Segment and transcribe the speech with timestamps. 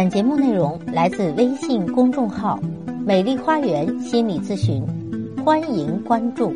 [0.00, 2.58] 本节目内容来自微信公众号
[3.04, 4.82] “美丽花园心理咨询”，
[5.44, 6.54] 欢迎关注。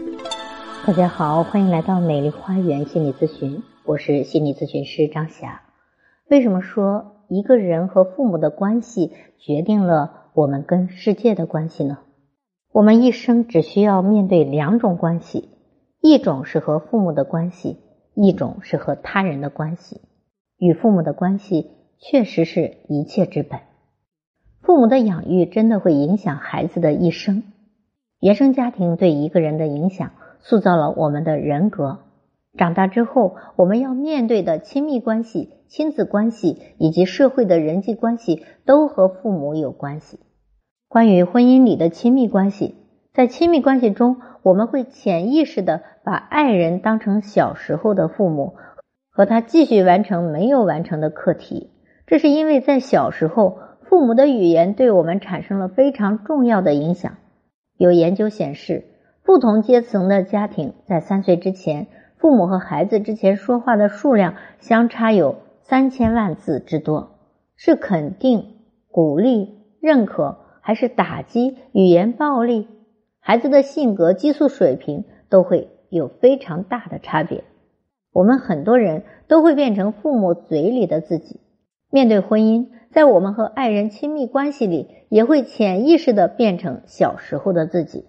[0.86, 5.60] 大家好，欢迎来到美丽花园心理咨询，我是心理咨询师张霞。
[6.30, 11.98] 为什么说一个人和父母的关系决定了我们跟世界的关系呢？
[12.72, 15.50] 我们一生只需要面对两种关系，
[16.00, 17.76] 一种是和父母的关系，
[18.14, 20.00] 一种是和他人的关系。
[20.56, 21.72] 与父母的关系。
[22.06, 23.60] 确实是一切之本。
[24.60, 27.42] 父母的养育真的会影响孩子的一生。
[28.20, 30.10] 原生家庭对一个人的影响，
[30.42, 32.00] 塑造了我们的人格。
[32.58, 40.20] 长大之后，我们要面对的亲密关系、亲子关系以及社会的人际关系，都和父母有关系。
[40.88, 42.74] 关于婚姻里的亲密关系，
[43.14, 48.56] 在亲密关系中，我们会潜意识的把爱人当成小时候的父母，
[49.10, 51.70] 和他继续完成没有完成的课题。
[52.06, 57.16] 这是因为在小时候，父母的语言对我们产生了非常重要的影响。
[57.78, 58.84] 有研究显示，
[59.24, 61.86] 不同阶层的家庭在三岁之前，
[62.18, 67.10] 父母和孩子之前说话的数量相差有三千万字之多。
[67.56, 68.56] 是肯定、
[68.90, 72.68] 鼓励、认可，还是打击、语言暴力？
[73.20, 77.44] 孩子的性格、激素水平都会有非常大的差别。
[78.12, 81.40] 我们很多人都会变成父母嘴里的自己。
[81.94, 88.04] 面对婚姻，在我们和爱人亲密关系里，也会潜意识的变成小时候的自己。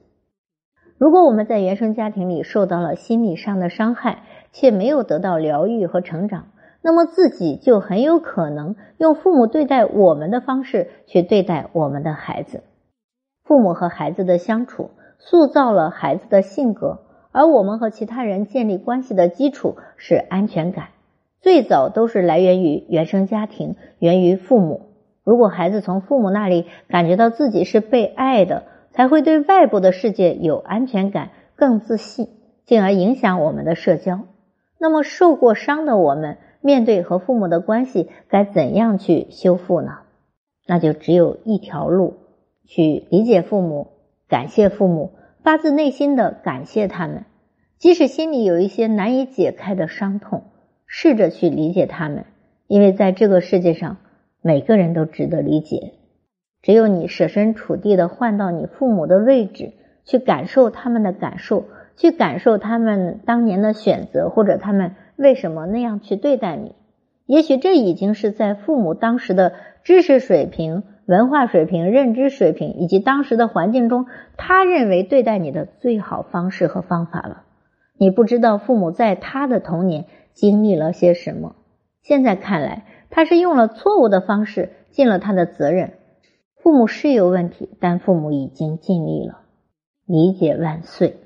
[0.98, 6.48] 如果我们在原生家庭里受到了心理上的伤害，却没有得到疗愈和成长，
[6.82, 12.64] 那么自己就很有可能用父母对待我们的方式去对待我们的孩子。
[13.44, 20.88] 父母和孩子的相处塑造了孩子的性格，而我们和其他人建立关系的基础是安全感。
[21.46, 24.88] 最早都是来源于原生家庭，源于父母。
[25.24, 32.30] 如果孩子从父母那里感觉到自己是被爱的，才会对外部的世界有安全感，更自信，
[32.66, 34.22] 进而影响我们的社交。
[34.80, 40.00] 那么，受过伤的我们，面对和父母的关系，该怎样去修复呢？
[40.66, 42.16] 那就只有一条路：
[42.66, 43.90] 去理解父母，
[44.28, 45.12] 感谢父母，
[45.44, 47.26] 发自内心的感谢他们，
[47.78, 50.42] 即使心里有一些难以解开的伤痛。
[50.98, 52.24] 试着去理解他们，
[52.68, 53.98] 因为在这个世界上，
[54.42, 55.92] 每个人都值得理解。
[56.62, 59.74] 只有你设身处地的换到你父母的位置，
[60.06, 61.66] 去感受他们的感受，
[61.98, 66.76] 去感受他们当年的选择，或者他们为什么那样去对待你。
[67.26, 69.52] 也许这已经是在父母当时的
[69.84, 74.06] 知识水平、文化水平、认知水平以及当时的环境中，
[74.38, 77.44] 他认为对待你的最好方式和方法了。
[77.98, 80.06] 你不知道父母在他的童年。
[80.36, 81.56] 经历了些什么？
[82.04, 85.94] 现在看来，他是用了错误的方式尽了他的责任。
[86.58, 89.40] 父母是有问题，但父母已经尽力了。
[90.06, 91.18] 理解万岁，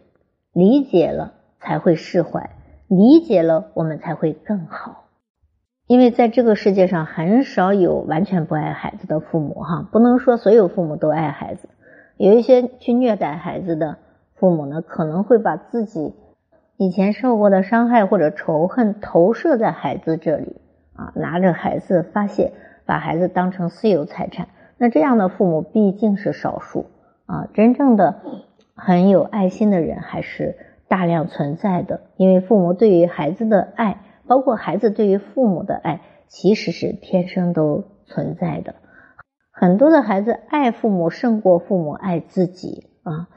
[0.53, 2.52] 理解了才会释怀，
[2.88, 5.06] 理解了我们才会更好。
[5.88, 9.56] 因为在这个世界上，很少有完全不爱孩子的父母。
[9.56, 11.68] 哈，不能说所有父母都爱孩子，
[12.16, 13.98] 有一些去虐待孩子的
[14.36, 16.14] 父母呢，可能会把自己。
[16.80, 20.62] 以前受过的伤害或者仇恨投射在孩子这里
[20.94, 22.54] 啊，拿着孩子发泄，
[22.86, 24.48] 把孩子当成私有财产。
[24.78, 26.86] 那这样的父母毕竟是少数
[27.26, 28.22] 啊，真正的
[28.76, 30.56] 很有爱心的人还是
[30.88, 32.00] 大量存在的。
[32.16, 38.76] 因为父母对于孩子的爱，包括孩子对于父母的爱，其实是天生都存在的。
[39.52, 43.28] 很多的孩子爱父母胜过父母爱自己啊，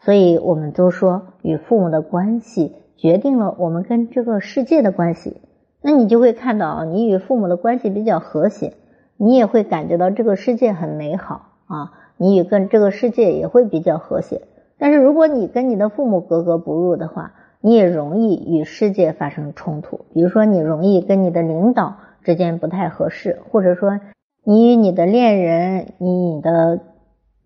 [0.00, 2.74] 所以我们都说与父母的关系。
[2.96, 5.40] 决定了我们跟这个世界的关系，
[5.82, 8.72] 那你就会看到，你与父母的关系比较和谐，
[9.16, 14.42] 你也会感觉到这个世界很美好啊，你与跟这个世界也会比较和谐。
[14.78, 20.00] 但是如果你跟你的父母格格不入的话，你也容易与世界发生冲突。
[20.12, 24.00] 比如说，你容易跟你的领导之间不太合适，或者说
[24.44, 26.80] 你与你的恋人、你的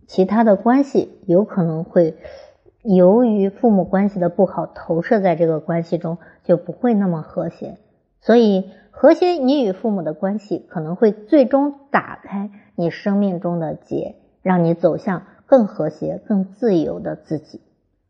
[0.06, 2.14] 其他的关系有可能会。
[2.82, 7.76] 由于父母关系的不好，投射在这个关系中就不会那么和谐。
[8.22, 17.60] 所以，和谐你与父母的关系可能会最终打开你生命中的结，让你走向更和谐、更自由的自己。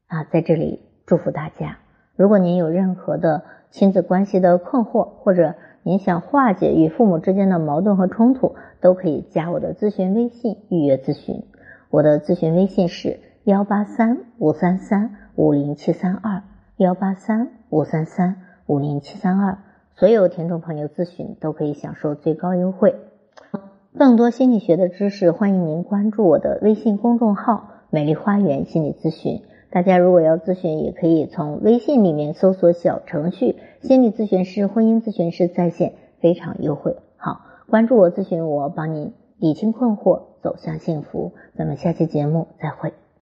[0.07, 1.79] 啊，在这里祝福大家。
[2.15, 11.43] 如果您有任何的亲子关系的困惑，或者您想化解与父母之间的矛盾和冲突，都可以加我的咨询微信预约咨询。
[11.91, 13.19] 我的咨询微信是。
[13.51, 16.45] 幺八三五三三五零七三二，
[16.77, 18.37] 幺八三五三三
[18.67, 19.59] 五零七三二，
[19.97, 22.95] 所有听众朋友咨询都可以享受最高优惠。
[23.99, 29.43] 更多心理学的知识，欢迎您关注我的微信公众号“美丽花园心理咨询”。
[29.73, 36.99] 大家如果要咨询，也可以从微信里面搜索小程序“心理咨询师”“婚姻咨询师在线”，非常优惠。
[37.17, 41.33] 好，关注我咨询我，帮您理清困惑，走向幸福。
[41.57, 42.93] 咱们下期节目再会。